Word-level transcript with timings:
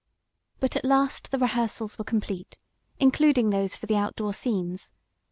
But 0.59 0.75
at 0.75 0.83
last 0.83 1.29
the 1.29 1.37
rehearsals 1.37 1.99
were 1.99 2.03
complete, 2.03 2.57
including 2.99 3.51
those 3.51 3.75
for 3.75 3.85
the 3.85 3.97
outdoor 3.97 4.33
scenes. 4.33 4.91